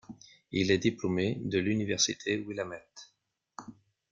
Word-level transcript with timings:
Il 0.51 0.71
est 0.71 0.79
diplômé 0.79 1.35
de 1.43 1.59
l'Université 1.59 2.39
Willamette. 2.39 3.13